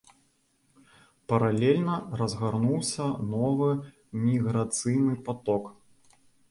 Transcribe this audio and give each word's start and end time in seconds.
Паралельна 1.33 1.95
разгарнуўся 2.21 3.05
новы 3.35 3.69
міграцыйны 4.27 5.13
паток. 5.31 5.75